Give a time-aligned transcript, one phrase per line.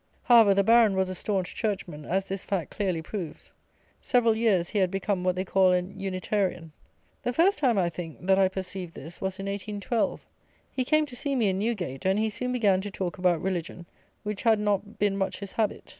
[0.23, 3.51] However, the Baron was a staunch churchman as this fact clearly proves:
[4.01, 6.71] several years he had become what they call an Unitarian.
[7.21, 10.25] The first time (I think) that I perceived this, was in 1812.
[10.71, 13.85] He came to see me in Newgate, and he soon began to talk about religion,
[14.23, 15.89] which had not been much his habit.